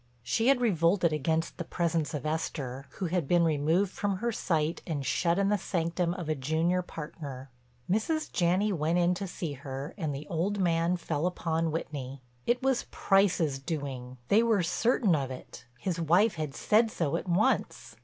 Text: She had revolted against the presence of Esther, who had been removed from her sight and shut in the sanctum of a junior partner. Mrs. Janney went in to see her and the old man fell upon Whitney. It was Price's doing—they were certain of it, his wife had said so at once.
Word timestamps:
She 0.23 0.47
had 0.47 0.61
revolted 0.61 1.13
against 1.13 1.57
the 1.59 1.63
presence 1.63 2.15
of 2.15 2.25
Esther, 2.25 2.87
who 2.93 3.05
had 3.05 3.27
been 3.27 3.43
removed 3.43 3.91
from 3.91 4.15
her 4.15 4.31
sight 4.31 4.81
and 4.87 5.05
shut 5.05 5.37
in 5.37 5.49
the 5.49 5.59
sanctum 5.59 6.15
of 6.15 6.27
a 6.27 6.33
junior 6.33 6.81
partner. 6.81 7.51
Mrs. 7.87 8.31
Janney 8.31 8.73
went 8.73 8.97
in 8.97 9.13
to 9.13 9.27
see 9.27 9.53
her 9.53 9.93
and 9.99 10.11
the 10.11 10.25
old 10.27 10.57
man 10.59 10.97
fell 10.97 11.27
upon 11.27 11.69
Whitney. 11.69 12.23
It 12.47 12.63
was 12.63 12.87
Price's 12.89 13.59
doing—they 13.59 14.41
were 14.41 14.63
certain 14.63 15.15
of 15.15 15.29
it, 15.29 15.65
his 15.77 16.01
wife 16.01 16.33
had 16.33 16.55
said 16.55 16.89
so 16.89 17.15
at 17.15 17.29
once. 17.29 17.95